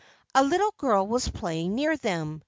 [0.33, 2.39] A little girl was playing near them.